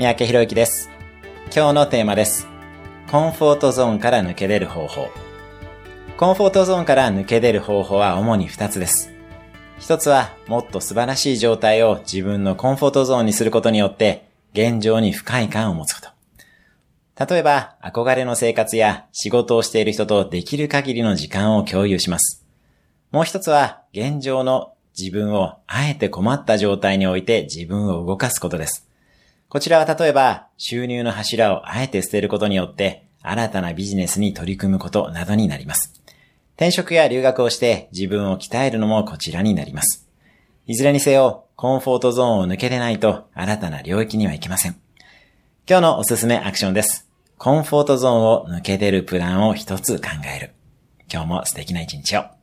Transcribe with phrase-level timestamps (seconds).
[0.00, 0.88] 三宅博之です。
[1.54, 2.48] 今日のテーマです。
[3.10, 5.10] コンフォートゾーンから抜け出る方法。
[6.16, 9.12] コンフォートゾーンから抜け出る方法は主に2つです。
[9.78, 17.26] 一つは、もっと素晴らしい状態を自分のコンフォートゾーンにすることによって、現状に不快感を持つこと。
[17.26, 22.46] 例えば、憧れの生活や仕事をしている人とできる限りの時間を共有します。
[23.10, 28.89] もう一つは、現状の自分をあえて困った状態において自分を動かすことです。
[29.50, 36.00] こちらは例えば、収入の柱をあえて捨てることによって、新たなビジネスに取り組むことなどになります。
[36.54, 40.08] 転職や留学をして自分を鍛えるのもこちらになります。
[40.66, 44.76] いずれにせよ、コンフォートゾーンを抜け出ないと新たな領域には行けません。
[45.68, 47.08] 今日のおすすめアクションです。
[47.36, 50.52] コンフォートゾーンを抜け出るプランを一つ考える。
[51.12, 52.39] 今日も素敵な一日を。